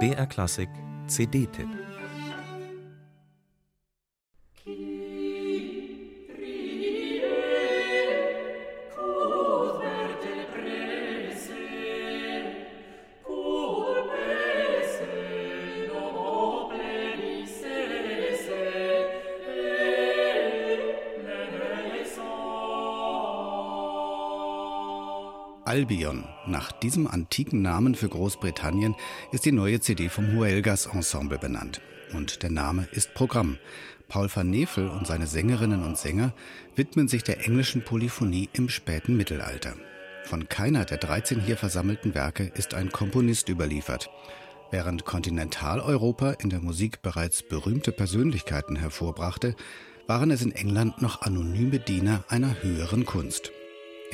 BR 0.00 0.26
Klassik 0.26 0.68
CD-Tipp 1.06 1.68
Albion. 25.66 26.24
Nach 26.46 26.72
diesem 26.72 27.06
antiken 27.06 27.62
Namen 27.62 27.94
für 27.94 28.08
Großbritannien 28.08 28.94
ist 29.32 29.46
die 29.46 29.52
neue 29.52 29.80
CD 29.80 30.08
vom 30.08 30.34
Huelgas 30.34 30.86
Ensemble 30.86 31.38
benannt. 31.38 31.80
Und 32.12 32.42
der 32.42 32.50
Name 32.50 32.86
ist 32.92 33.14
Programm. 33.14 33.58
Paul 34.08 34.28
van 34.32 34.50
Nevel 34.50 34.88
und 34.88 35.06
seine 35.06 35.26
Sängerinnen 35.26 35.82
und 35.82 35.96
Sänger 35.96 36.34
widmen 36.76 37.08
sich 37.08 37.24
der 37.24 37.44
englischen 37.46 37.82
Polyphonie 37.82 38.50
im 38.52 38.68
späten 38.68 39.16
Mittelalter. 39.16 39.74
Von 40.24 40.48
keiner 40.48 40.84
der 40.84 40.98
13 40.98 41.40
hier 41.40 41.56
versammelten 41.56 42.14
Werke 42.14 42.44
ist 42.54 42.74
ein 42.74 42.90
Komponist 42.90 43.48
überliefert. 43.48 44.10
Während 44.70 45.04
Kontinentaleuropa 45.04 46.32
in 46.32 46.50
der 46.50 46.60
Musik 46.60 47.00
bereits 47.00 47.42
berühmte 47.42 47.92
Persönlichkeiten 47.92 48.76
hervorbrachte, 48.76 49.56
waren 50.06 50.30
es 50.30 50.42
in 50.42 50.52
England 50.52 51.00
noch 51.00 51.22
anonyme 51.22 51.78
Diener 51.78 52.24
einer 52.28 52.62
höheren 52.62 53.06
Kunst. 53.06 53.52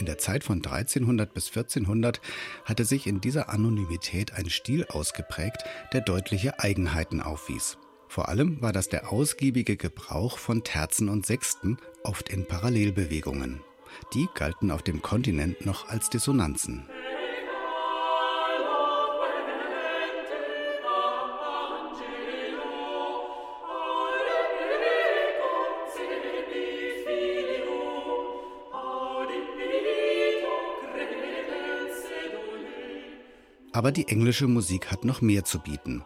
In 0.00 0.06
der 0.06 0.16
Zeit 0.16 0.45
von 0.45 0.64
1300 0.64 1.34
bis 1.34 1.48
1400 1.48 2.22
hatte 2.64 2.86
sich 2.86 3.06
in 3.06 3.20
dieser 3.20 3.50
Anonymität 3.50 4.32
ein 4.32 4.48
Stil 4.48 4.86
ausgeprägt, 4.86 5.62
der 5.92 6.00
deutliche 6.00 6.58
Eigenheiten 6.58 7.20
aufwies. 7.20 7.77
Vor 8.08 8.30
allem 8.30 8.62
war 8.62 8.72
das 8.72 8.88
der 8.88 9.12
ausgiebige 9.12 9.77
Gebrauch 9.77 10.38
von 10.38 10.64
Terzen 10.64 11.10
und 11.10 11.27
Sechsten, 11.27 11.77
oft 12.02 12.30
in 12.30 12.47
Parallelbewegungen. 12.47 13.60
Die 14.14 14.27
galten 14.34 14.70
auf 14.70 14.83
dem 14.83 15.02
Kontinent 15.02 15.66
noch 15.66 15.91
als 15.91 16.08
Dissonanzen. 16.08 16.88
Aber 33.72 33.92
die 33.92 34.08
englische 34.08 34.48
Musik 34.48 34.90
hat 34.90 35.04
noch 35.04 35.20
mehr 35.20 35.44
zu 35.44 35.60
bieten. 35.60 36.04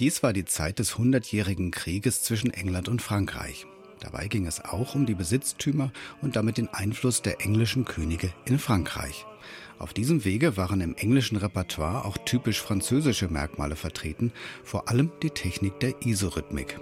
Dies 0.00 0.22
war 0.22 0.32
die 0.32 0.44
Zeit 0.44 0.78
des 0.78 0.98
Hundertjährigen 0.98 1.70
Krieges 1.70 2.22
zwischen 2.22 2.52
England 2.52 2.88
und 2.88 3.00
Frankreich. 3.00 3.66
Dabei 4.00 4.28
ging 4.28 4.46
es 4.46 4.62
auch 4.62 4.94
um 4.94 5.06
die 5.06 5.14
Besitztümer 5.14 5.92
und 6.20 6.36
damit 6.36 6.58
den 6.58 6.68
Einfluss 6.68 7.22
der 7.22 7.40
englischen 7.40 7.84
Könige 7.84 8.32
in 8.44 8.58
Frankreich. 8.58 9.24
Auf 9.78 9.94
diesem 9.94 10.24
Wege 10.24 10.56
waren 10.56 10.80
im 10.80 10.94
englischen 10.96 11.36
Repertoire 11.36 12.04
auch 12.04 12.18
typisch 12.18 12.60
französische 12.60 13.28
Merkmale 13.28 13.76
vertreten, 13.76 14.32
vor 14.64 14.88
allem 14.88 15.12
die 15.22 15.30
Technik 15.30 15.80
der 15.80 15.94
Isorhythmik. 16.04 16.78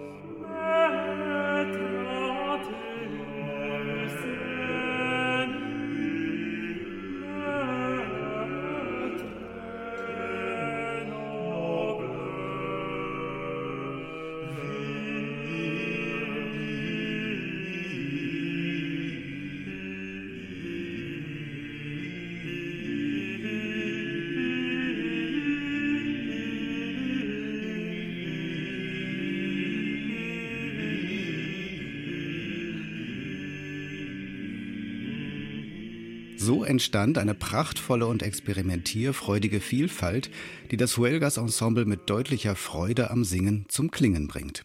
So 36.44 36.62
entstand 36.62 37.16
eine 37.16 37.32
prachtvolle 37.32 38.06
und 38.06 38.22
experimentierfreudige 38.22 39.60
Vielfalt, 39.60 40.30
die 40.70 40.76
das 40.76 40.98
Huelgas 40.98 41.38
Ensemble 41.38 41.86
mit 41.86 42.10
deutlicher 42.10 42.54
Freude 42.54 43.10
am 43.10 43.24
Singen 43.24 43.64
zum 43.68 43.90
Klingen 43.90 44.28
bringt. 44.28 44.62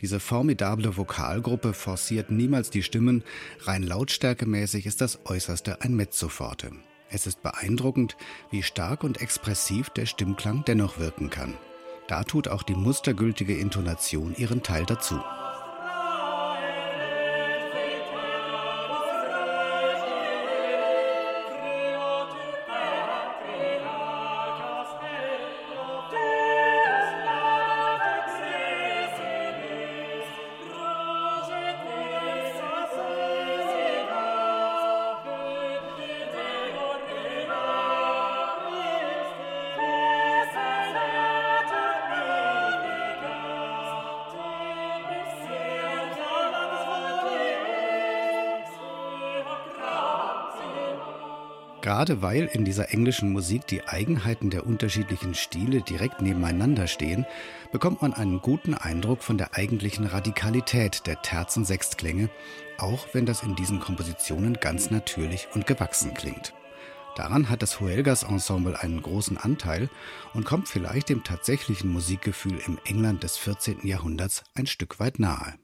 Diese 0.00 0.20
formidable 0.20 0.96
Vokalgruppe 0.96 1.72
forciert 1.72 2.30
niemals 2.30 2.70
die 2.70 2.84
Stimmen, 2.84 3.24
rein 3.62 3.82
lautstärkemäßig 3.82 4.86
ist 4.86 5.00
das 5.00 5.26
Äußerste 5.26 5.82
ein 5.82 5.96
Mezzoforte. 5.96 6.70
Es 7.10 7.26
ist 7.26 7.42
beeindruckend, 7.42 8.16
wie 8.52 8.62
stark 8.62 9.02
und 9.02 9.20
expressiv 9.20 9.90
der 9.90 10.06
Stimmklang 10.06 10.62
dennoch 10.68 11.00
wirken 11.00 11.28
kann. 11.28 11.54
Da 12.06 12.22
tut 12.22 12.46
auch 12.46 12.62
die 12.62 12.76
mustergültige 12.76 13.56
Intonation 13.56 14.36
ihren 14.38 14.62
Teil 14.62 14.86
dazu. 14.86 15.18
Gerade 51.82 52.20
weil 52.22 52.46
in 52.46 52.64
dieser 52.64 52.92
englischen 52.92 53.32
Musik 53.32 53.66
die 53.66 53.86
Eigenheiten 53.86 54.50
der 54.50 54.66
unterschiedlichen 54.66 55.34
Stile 55.34 55.82
direkt 55.82 56.20
nebeneinander 56.20 56.86
stehen, 56.86 57.26
bekommt 57.70 58.02
man 58.02 58.12
einen 58.12 58.40
guten 58.40 58.74
Eindruck 58.74 59.22
von 59.22 59.38
der 59.38 59.54
eigentlichen 59.54 60.06
Radikalität 60.06 61.06
der 61.06 61.22
Terzen 61.22 61.64
Sechstklänge, 61.64 62.28
auch 62.78 63.06
wenn 63.12 63.26
das 63.26 63.42
in 63.42 63.54
diesen 63.54 63.80
Kompositionen 63.80 64.54
ganz 64.54 64.90
natürlich 64.90 65.48
und 65.54 65.66
gewachsen 65.66 66.14
klingt. 66.14 66.54
Daran 67.16 67.48
hat 67.48 67.62
das 67.62 67.80
Huelgas 67.80 68.24
Ensemble 68.24 68.78
einen 68.78 69.00
großen 69.00 69.38
Anteil 69.38 69.88
und 70.34 70.44
kommt 70.44 70.68
vielleicht 70.68 71.08
dem 71.08 71.24
tatsächlichen 71.24 71.90
Musikgefühl 71.90 72.58
im 72.66 72.78
England 72.84 73.22
des 73.22 73.38
14. 73.38 73.86
Jahrhunderts 73.86 74.44
ein 74.54 74.66
Stück 74.66 75.00
weit 75.00 75.18
nahe. 75.18 75.54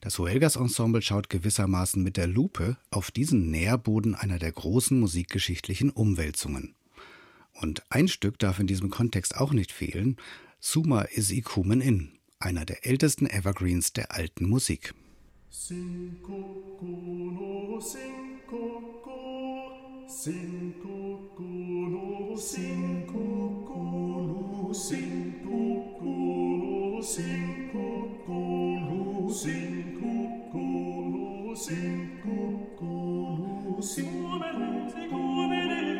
Das 0.00 0.18
Huelgas 0.18 0.56
Ensemble 0.56 1.02
schaut 1.02 1.28
gewissermaßen 1.28 2.02
mit 2.02 2.16
der 2.16 2.26
Lupe 2.26 2.78
auf 2.90 3.10
diesen 3.10 3.50
Nährboden 3.50 4.14
einer 4.14 4.38
der 4.38 4.52
großen 4.52 4.98
musikgeschichtlichen 4.98 5.90
Umwälzungen. 5.90 6.74
Und 7.52 7.82
ein 7.90 8.08
Stück 8.08 8.38
darf 8.38 8.58
in 8.58 8.66
diesem 8.66 8.88
Kontext 8.88 9.36
auch 9.36 9.52
nicht 9.52 9.72
fehlen, 9.72 10.16
Suma 10.58 11.02
is 11.02 11.30
Ikumen 11.30 11.82
In, 11.82 12.12
einer 12.38 12.64
der 12.64 12.86
ältesten 12.86 13.26
Evergreens 13.26 13.92
der 13.92 14.12
alten 14.12 14.48
Musik. 14.48 14.94
Sinkukuno, 15.50 16.20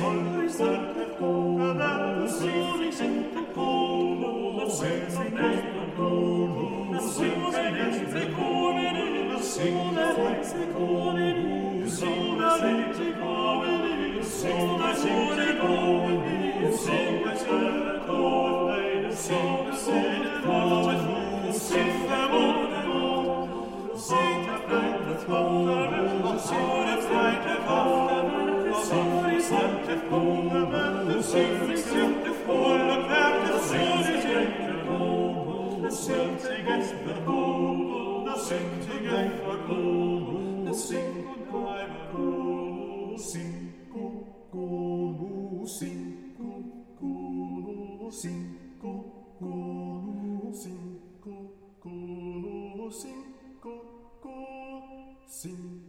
Sing, 0.00 0.48
sing, 0.48 0.80
sing, 2.90 2.90
sing, 2.92 3.40
Segen 36.38 36.82
der 37.06 37.20
Bogen, 37.26 38.26
das 38.26 38.48
singt 38.48 38.82
Segen 38.84 39.32
der 39.44 39.56
Bogen, 39.66 40.64
das 40.66 40.88
singt 40.88 41.24
der 41.24 41.30
the 42.12 43.16
sing 43.18 43.72
gu 43.92 44.24
gu 44.52 45.66
sing 45.66 46.34
gu 46.38 46.50
gu 47.00 48.10
sing 48.10 48.56
gu 48.80 48.92
gu 49.40 50.52
sing 50.52 51.00
gu 51.22 51.34
gu 51.82 52.90
sing 52.90 53.24
gu 53.62 53.74
gu 54.22 54.36
sing 55.26 55.79